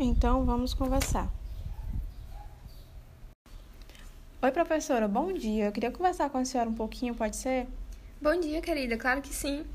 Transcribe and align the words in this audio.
Então 0.00 0.44
vamos 0.44 0.72
conversar. 0.74 1.28
Oi, 4.40 4.52
professora, 4.52 5.08
bom 5.08 5.32
dia. 5.32 5.64
Eu 5.64 5.72
queria 5.72 5.90
conversar 5.90 6.30
com 6.30 6.38
a 6.38 6.44
senhora 6.44 6.70
um 6.70 6.74
pouquinho, 6.74 7.16
pode 7.16 7.34
ser? 7.34 7.66
Bom 8.22 8.38
dia, 8.38 8.60
querida, 8.62 8.96
claro 8.96 9.20
que 9.20 9.34
sim. 9.34 9.66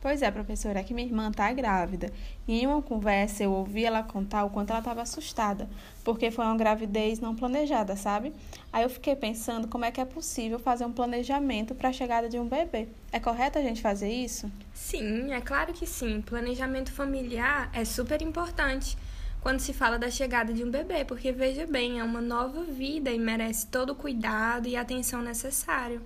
Pois 0.00 0.22
é, 0.22 0.30
professora, 0.30 0.78
é 0.78 0.84
que 0.84 0.94
minha 0.94 1.08
irmã 1.08 1.32
tá 1.32 1.52
grávida. 1.52 2.12
E 2.46 2.60
em 2.60 2.66
uma 2.68 2.80
conversa 2.82 3.42
eu 3.42 3.50
ouvi 3.50 3.84
ela 3.84 4.04
contar 4.04 4.44
o 4.44 4.50
quanto 4.50 4.70
ela 4.70 4.78
estava 4.78 5.02
assustada, 5.02 5.68
porque 6.04 6.30
foi 6.30 6.44
uma 6.44 6.56
gravidez 6.56 7.18
não 7.18 7.34
planejada, 7.34 7.96
sabe? 7.96 8.32
Aí 8.72 8.84
eu 8.84 8.90
fiquei 8.90 9.16
pensando 9.16 9.66
como 9.66 9.84
é 9.84 9.90
que 9.90 10.00
é 10.00 10.04
possível 10.04 10.60
fazer 10.60 10.84
um 10.84 10.92
planejamento 10.92 11.74
para 11.74 11.88
a 11.88 11.92
chegada 11.92 12.28
de 12.28 12.38
um 12.38 12.46
bebê. 12.46 12.86
É 13.10 13.18
correto 13.18 13.58
a 13.58 13.62
gente 13.62 13.82
fazer 13.82 14.12
isso? 14.12 14.48
Sim, 14.72 15.32
é 15.32 15.40
claro 15.40 15.72
que 15.72 15.86
sim. 15.86 16.20
Planejamento 16.20 16.92
familiar 16.92 17.68
é 17.72 17.84
super 17.84 18.22
importante 18.22 18.96
quando 19.44 19.60
se 19.60 19.74
fala 19.74 19.98
da 19.98 20.10
chegada 20.10 20.54
de 20.54 20.64
um 20.64 20.70
bebê, 20.70 21.04
porque 21.04 21.30
veja 21.30 21.66
bem, 21.66 22.00
é 22.00 22.02
uma 22.02 22.22
nova 22.22 22.64
vida 22.64 23.10
e 23.10 23.18
merece 23.18 23.66
todo 23.66 23.90
o 23.90 23.94
cuidado 23.94 24.66
e 24.66 24.74
atenção 24.74 25.20
necessário. 25.20 26.00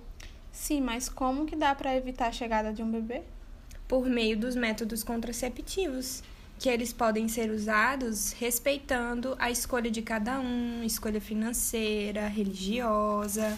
Sim, 0.51 0.81
mas 0.81 1.07
como 1.07 1.45
que 1.45 1.55
dá 1.55 1.73
para 1.73 1.95
evitar 1.95 2.27
a 2.27 2.31
chegada 2.33 2.73
de 2.73 2.83
um 2.83 2.91
bebê? 2.91 3.21
Por 3.87 4.05
meio 4.07 4.37
dos 4.37 4.57
métodos 4.57 5.05
contraceptivos, 5.05 6.21
que 6.59 6.67
eles 6.67 6.91
podem 6.91 7.29
ser 7.29 7.49
usados 7.49 8.33
respeitando 8.33 9.37
a 9.39 9.49
escolha 9.49 9.89
de 9.89 10.01
cada 10.01 10.37
um, 10.37 10.83
escolha 10.83 11.21
financeira, 11.21 12.27
religiosa. 12.27 13.57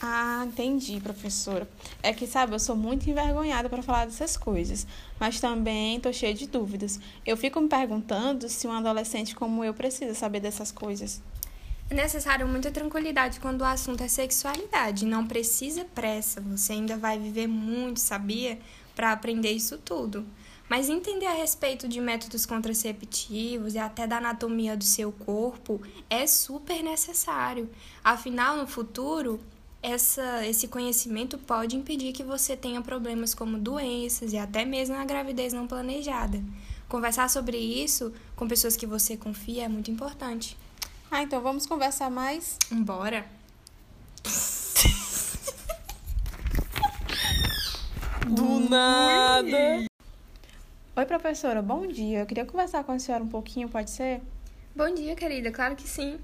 Ah, 0.00 0.44
entendi, 0.46 1.00
professora. 1.00 1.66
É 2.02 2.12
que, 2.12 2.26
sabe, 2.26 2.54
eu 2.54 2.58
sou 2.58 2.76
muito 2.76 3.08
envergonhada 3.08 3.68
para 3.68 3.82
falar 3.82 4.04
dessas 4.04 4.36
coisas, 4.36 4.86
mas 5.18 5.40
também 5.40 5.98
tô 5.98 6.12
cheia 6.12 6.34
de 6.34 6.46
dúvidas. 6.46 7.00
Eu 7.24 7.36
fico 7.36 7.60
me 7.60 7.68
perguntando 7.68 8.48
se 8.48 8.66
um 8.66 8.72
adolescente 8.72 9.34
como 9.34 9.64
eu 9.64 9.72
precisa 9.72 10.14
saber 10.14 10.40
dessas 10.40 10.70
coisas. 10.70 11.22
É 11.88 11.94
necessário 11.94 12.46
muita 12.46 12.70
tranquilidade 12.70 13.40
quando 13.40 13.62
o 13.62 13.64
assunto 13.64 14.02
é 14.02 14.08
sexualidade. 14.08 15.06
Não 15.06 15.26
precisa 15.26 15.84
pressa, 15.84 16.40
você 16.40 16.72
ainda 16.72 16.96
vai 16.96 17.18
viver 17.18 17.46
muito, 17.46 18.00
sabia? 18.00 18.58
Para 18.94 19.12
aprender 19.12 19.52
isso 19.52 19.78
tudo. 19.78 20.26
Mas 20.68 20.88
entender 20.88 21.26
a 21.26 21.34
respeito 21.34 21.86
de 21.86 22.00
métodos 22.00 22.44
contraceptivos 22.44 23.74
e 23.74 23.78
até 23.78 24.04
da 24.04 24.16
anatomia 24.16 24.76
do 24.76 24.82
seu 24.82 25.12
corpo 25.12 25.80
é 26.10 26.26
super 26.26 26.82
necessário. 26.82 27.70
Afinal, 28.02 28.56
no 28.56 28.66
futuro, 28.66 29.40
essa, 29.86 30.44
esse 30.44 30.66
conhecimento 30.66 31.38
pode 31.38 31.76
impedir 31.76 32.12
que 32.12 32.24
você 32.24 32.56
tenha 32.56 32.82
problemas 32.82 33.32
como 33.32 33.56
doenças 33.56 34.32
e 34.32 34.36
até 34.36 34.64
mesmo 34.64 34.96
a 34.96 35.04
gravidez 35.04 35.52
não 35.52 35.68
planejada. 35.68 36.42
Conversar 36.88 37.30
sobre 37.30 37.56
isso 37.56 38.12
com 38.34 38.48
pessoas 38.48 38.76
que 38.76 38.84
você 38.84 39.16
confia 39.16 39.66
é 39.66 39.68
muito 39.68 39.88
importante. 39.88 40.58
Ah, 41.08 41.22
então 41.22 41.40
vamos 41.40 41.66
conversar 41.66 42.10
mais? 42.10 42.58
Bora! 42.72 43.24
Do 48.26 48.58
nada! 48.58 49.86
Oi, 50.96 51.06
professora, 51.06 51.62
bom 51.62 51.86
dia. 51.86 52.18
Eu 52.20 52.26
queria 52.26 52.44
conversar 52.44 52.82
com 52.82 52.90
a 52.90 52.98
senhora 52.98 53.22
um 53.22 53.28
pouquinho, 53.28 53.68
pode 53.68 53.92
ser? 53.92 54.20
Bom 54.74 54.92
dia, 54.92 55.14
querida, 55.14 55.52
claro 55.52 55.76
que 55.76 55.88
sim. 55.88 56.18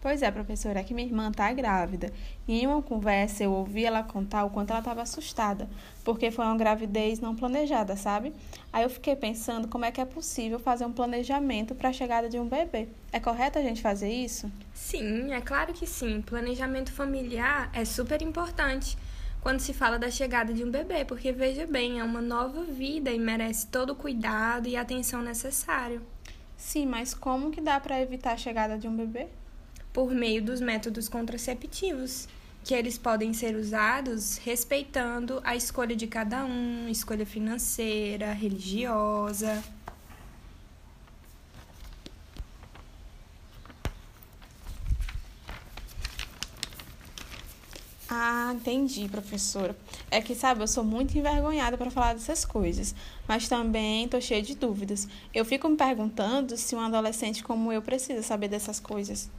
Pois 0.00 0.22
é, 0.22 0.30
professora, 0.30 0.78
é 0.78 0.84
que 0.84 0.94
minha 0.94 1.06
irmã 1.06 1.32
tá 1.32 1.52
grávida. 1.52 2.12
E 2.46 2.60
em 2.60 2.66
uma 2.68 2.80
conversa 2.80 3.42
eu 3.42 3.52
ouvi 3.52 3.84
ela 3.84 4.04
contar 4.04 4.44
o 4.44 4.50
quanto 4.50 4.70
ela 4.70 4.78
estava 4.78 5.02
assustada, 5.02 5.68
porque 6.04 6.30
foi 6.30 6.44
uma 6.44 6.56
gravidez 6.56 7.18
não 7.18 7.34
planejada, 7.34 7.96
sabe? 7.96 8.32
Aí 8.72 8.84
eu 8.84 8.90
fiquei 8.90 9.16
pensando 9.16 9.66
como 9.66 9.84
é 9.84 9.90
que 9.90 10.00
é 10.00 10.04
possível 10.04 10.60
fazer 10.60 10.84
um 10.84 10.92
planejamento 10.92 11.74
para 11.74 11.88
a 11.88 11.92
chegada 11.92 12.28
de 12.28 12.38
um 12.38 12.46
bebê. 12.46 12.88
É 13.12 13.18
correto 13.18 13.58
a 13.58 13.62
gente 13.62 13.82
fazer 13.82 14.08
isso? 14.08 14.50
Sim, 14.72 15.32
é 15.32 15.40
claro 15.40 15.72
que 15.72 15.86
sim. 15.86 16.22
Planejamento 16.22 16.92
familiar 16.92 17.68
é 17.72 17.84
super 17.84 18.22
importante 18.22 18.96
quando 19.40 19.58
se 19.58 19.72
fala 19.72 19.98
da 19.98 20.10
chegada 20.10 20.52
de 20.52 20.62
um 20.62 20.70
bebê, 20.70 21.04
porque 21.04 21.32
veja 21.32 21.66
bem, 21.66 21.98
é 21.98 22.04
uma 22.04 22.20
nova 22.20 22.62
vida 22.62 23.10
e 23.10 23.18
merece 23.18 23.66
todo 23.66 23.90
o 23.90 23.96
cuidado 23.96 24.68
e 24.68 24.76
atenção 24.76 25.22
necessário. 25.22 26.02
Sim, 26.56 26.86
mas 26.86 27.14
como 27.14 27.50
que 27.50 27.60
dá 27.60 27.80
para 27.80 28.00
evitar 28.00 28.32
a 28.32 28.36
chegada 28.36 28.78
de 28.78 28.86
um 28.86 28.96
bebê? 28.96 29.26
Por 29.92 30.12
meio 30.12 30.42
dos 30.42 30.60
métodos 30.60 31.08
contraceptivos, 31.08 32.28
que 32.64 32.74
eles 32.74 32.98
podem 32.98 33.32
ser 33.32 33.56
usados 33.56 34.38
respeitando 34.38 35.40
a 35.44 35.56
escolha 35.56 35.96
de 35.96 36.06
cada 36.06 36.44
um, 36.44 36.88
escolha 36.88 37.24
financeira, 37.24 38.32
religiosa. 38.32 39.62
Ah, 48.10 48.52
entendi, 48.54 49.06
professora. 49.08 49.76
É 50.10 50.20
que, 50.22 50.34
sabe, 50.34 50.62
eu 50.62 50.68
sou 50.68 50.82
muito 50.82 51.16
envergonhada 51.18 51.76
para 51.76 51.90
falar 51.90 52.14
dessas 52.14 52.44
coisas, 52.44 52.94
mas 53.26 53.48
também 53.48 54.08
tô 54.08 54.18
cheia 54.20 54.42
de 54.42 54.54
dúvidas. 54.54 55.06
Eu 55.34 55.44
fico 55.44 55.68
me 55.68 55.76
perguntando 55.76 56.56
se 56.56 56.74
um 56.74 56.80
adolescente 56.80 57.42
como 57.44 57.70
eu 57.70 57.82
precisa 57.82 58.22
saber 58.22 58.48
dessas 58.48 58.80
coisas. 58.80 59.30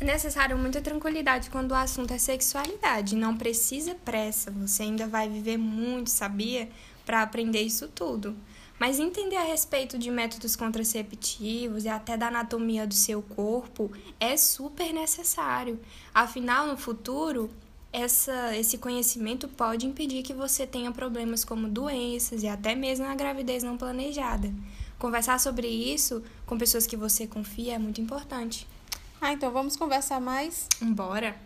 É 0.00 0.04
necessário 0.04 0.56
muita 0.56 0.80
tranquilidade 0.80 1.50
quando 1.50 1.72
o 1.72 1.74
assunto 1.74 2.14
é 2.14 2.16
sexualidade. 2.18 3.14
Não 3.14 3.36
precisa 3.36 3.94
pressa, 3.94 4.50
você 4.50 4.84
ainda 4.84 5.06
vai 5.06 5.28
viver 5.28 5.58
muito, 5.58 6.08
sabia? 6.08 6.70
Para 7.04 7.20
aprender 7.20 7.60
isso 7.60 7.86
tudo. 7.86 8.34
Mas 8.78 8.98
entender 8.98 9.36
a 9.36 9.44
respeito 9.44 9.98
de 9.98 10.10
métodos 10.10 10.56
contraceptivos 10.56 11.84
e 11.84 11.88
até 11.90 12.16
da 12.16 12.28
anatomia 12.28 12.86
do 12.86 12.94
seu 12.94 13.20
corpo 13.20 13.92
é 14.18 14.38
super 14.38 14.90
necessário. 14.90 15.78
Afinal, 16.14 16.66
no 16.66 16.78
futuro, 16.78 17.50
essa, 17.92 18.56
esse 18.56 18.78
conhecimento 18.78 19.48
pode 19.48 19.84
impedir 19.84 20.22
que 20.22 20.32
você 20.32 20.66
tenha 20.66 20.90
problemas 20.90 21.44
como 21.44 21.68
doenças 21.68 22.42
e 22.42 22.48
até 22.48 22.74
mesmo 22.74 23.04
a 23.04 23.14
gravidez 23.14 23.62
não 23.62 23.76
planejada. 23.76 24.50
Conversar 24.98 25.38
sobre 25.38 25.68
isso 25.68 26.22
com 26.46 26.56
pessoas 26.56 26.86
que 26.86 26.96
você 26.96 27.26
confia 27.26 27.74
é 27.74 27.78
muito 27.78 28.00
importante. 28.00 28.66
Ah, 29.22 29.34
então 29.34 29.52
vamos 29.52 29.76
conversar 29.76 30.18
mais? 30.18 30.66
Bora! 30.80 31.36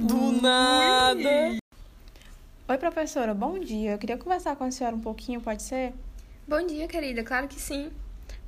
Do 0.00 0.32
nada! 0.42 1.56
Oi, 2.68 2.78
professora, 2.78 3.32
bom 3.32 3.56
dia. 3.60 3.92
Eu 3.92 3.98
queria 3.98 4.18
conversar 4.18 4.56
com 4.56 4.64
a 4.64 4.70
senhora 4.72 4.96
um 4.96 5.00
pouquinho, 5.00 5.40
pode 5.40 5.62
ser? 5.62 5.94
Bom 6.48 6.66
dia, 6.66 6.88
querida, 6.88 7.22
claro 7.22 7.46
que 7.46 7.60
sim. 7.60 7.92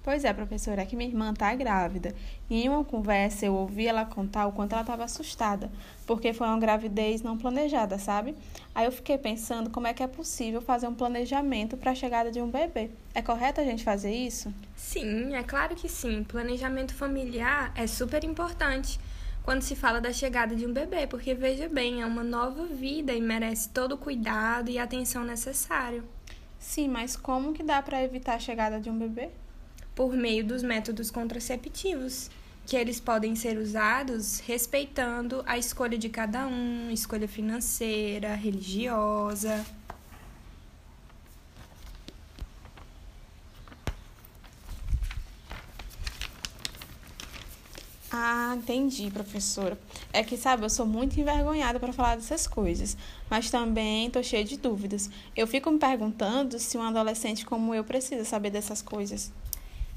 Pois 0.05 0.23
é, 0.23 0.35
professora, 0.35 0.83
é 0.83 0.85
que 0.85 0.95
minha 0.95 1.09
irmã 1.09 1.33
tá 1.33 1.55
grávida. 1.55 2.15
E 2.51 2.63
em 2.63 2.69
uma 2.69 2.85
conversa 2.85 3.47
eu 3.47 3.55
ouvi 3.55 3.87
ela 3.87 4.05
contar 4.05 4.47
o 4.47 4.53
quanto 4.53 4.75
ela 4.75 4.83
estava 4.83 5.03
assustada, 5.03 5.73
porque 6.07 6.35
foi 6.35 6.47
uma 6.47 6.59
gravidez 6.59 7.23
não 7.23 7.39
planejada, 7.39 7.99
sabe? 7.99 8.37
Aí 8.75 8.85
eu 8.85 8.93
fiquei 8.93 9.17
pensando 9.17 9.71
como 9.71 9.87
é 9.87 9.95
que 9.95 10.03
é 10.03 10.07
possível 10.07 10.61
fazer 10.61 10.87
um 10.89 10.95
planejamento 10.95 11.75
para 11.79 11.93
a 11.93 11.95
chegada 11.95 12.31
de 12.31 12.39
um 12.43 12.51
bebê. 12.51 12.91
É 13.15 13.23
correto 13.23 13.63
a 13.63 13.65
gente 13.65 13.83
fazer 13.83 14.13
isso? 14.15 14.53
Sim, 14.77 15.35
é 15.35 15.43
claro 15.43 15.75
que 15.75 15.89
sim. 15.89 16.23
Planejamento 16.23 16.95
familiar 16.95 17.73
é 17.75 17.87
super 17.87 18.25
importante 18.25 19.01
quando 19.43 19.63
se 19.63 19.75
fala 19.75 20.03
da 20.03 20.13
chegada 20.13 20.55
de 20.55 20.67
um 20.67 20.73
bebê, 20.73 21.07
porque 21.07 21.33
veja 21.33 21.67
bem, 21.67 22.03
é 22.03 22.07
uma 22.07 22.23
nova 22.23 22.67
vida 22.67 23.15
e 23.15 23.23
merece 23.23 23.71
todo 23.71 23.93
o 23.93 23.99
cuidado 23.99 24.71
e 24.71 24.79
atenção 24.79 25.25
necessário. 25.25 26.05
Sim, 26.59 26.89
mas 26.89 27.17
como 27.17 27.55
que 27.55 27.63
dá 27.63 27.81
para 27.81 28.03
evitar 28.03 28.35
a 28.35 28.39
chegada 28.39 28.79
de 28.79 28.91
um 28.91 28.99
bebê? 28.99 29.31
Por 29.95 30.15
meio 30.15 30.45
dos 30.45 30.63
métodos 30.63 31.11
contraceptivos, 31.11 32.31
que 32.67 32.77
eles 32.77 32.99
podem 32.99 33.37
ser 33.37 33.59
usados 33.59 34.41
respeitando 34.41 35.43
a 35.47 35.59
escolha 35.59 35.99
de 35.99 36.09
cada 36.09 36.47
um, 36.47 36.91
escolha 36.91 37.29
financeira, 37.29 38.35
religiosa. 38.35 39.65
Ah, 48.17 48.55
entendi, 48.57 49.11
professora. 49.11 49.77
É 50.13 50.23
que, 50.23 50.37
sabe, 50.37 50.65
eu 50.65 50.71
sou 50.71 50.87
muito 50.87 51.19
envergonhada 51.19 51.81
para 51.81 51.93
falar 51.93 52.15
dessas 52.15 52.47
coisas, 52.47 52.97
mas 53.29 53.51
também 53.51 54.09
tô 54.09 54.23
cheia 54.23 54.45
de 54.45 54.57
dúvidas. 54.57 55.11
Eu 55.37 55.49
fico 55.49 55.69
me 55.71 55.81
perguntando 55.81 56.59
se 56.61 56.79
um 56.79 56.83
adolescente 56.83 57.45
como 57.45 57.75
eu 57.75 57.83
precisa 57.83 58.25
saber 58.25 58.51
dessas 58.51 58.81
coisas. 58.81 59.33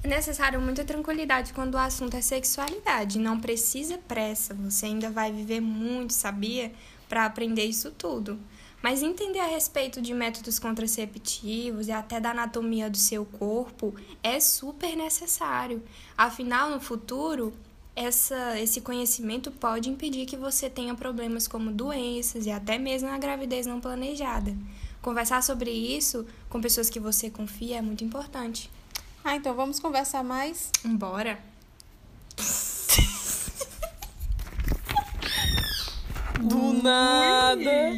É 0.04 0.08
necessário 0.08 0.62
muita 0.62 0.86
tranquilidade 0.86 1.54
quando 1.54 1.74
o 1.74 1.78
assunto 1.80 2.16
é 2.16 2.22
sexualidade. 2.22 3.18
Não 3.18 3.40
precisa 3.40 3.98
pressa, 3.98 4.54
você 4.54 4.86
ainda 4.86 5.10
vai 5.10 5.32
viver 5.32 5.60
muito, 5.60 6.14
sabia? 6.14 6.72
Para 7.10 7.26
aprender 7.26 7.66
isso 7.66 7.92
tudo. 7.92 8.40
Mas 8.82 9.02
entender 9.02 9.40
a 9.40 9.48
respeito 9.48 10.00
de 10.00 10.14
métodos 10.14 10.60
contraceptivos 10.60 11.88
e 11.88 11.92
até 11.92 12.20
da 12.20 12.30
anatomia 12.30 12.90
do 12.90 12.98
seu 12.98 13.26
corpo 13.26 13.96
é 14.22 14.40
super 14.40 14.96
necessário. 14.96 15.82
Afinal, 16.16 16.70
no 16.70 16.80
futuro, 16.80 17.52
essa, 17.96 18.60
esse 18.60 18.82
conhecimento 18.82 19.50
pode 19.50 19.90
impedir 19.90 20.28
que 20.28 20.38
você 20.38 20.70
tenha 20.70 20.94
problemas 20.94 21.48
como 21.48 21.72
doenças 21.72 22.46
e 22.46 22.52
até 22.52 22.78
mesmo 22.78 23.10
a 23.10 23.18
gravidez 23.18 23.66
não 23.66 23.82
planejada. 23.82 24.56
Conversar 25.02 25.42
sobre 25.42 25.72
isso 25.72 26.26
com 26.48 26.62
pessoas 26.62 26.90
que 26.90 27.00
você 27.00 27.32
confia 27.32 27.78
é 27.78 27.82
muito 27.82 28.04
importante. 28.04 28.70
Ah, 29.29 29.35
então 29.35 29.53
vamos 29.53 29.77
conversar 29.77 30.24
mais? 30.24 30.71
Bora! 30.85 31.38
Do 36.39 36.81
nada! 36.81 37.91